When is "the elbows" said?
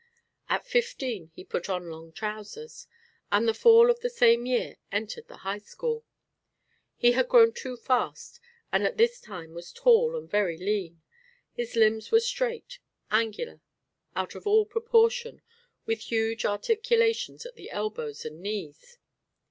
17.53-18.25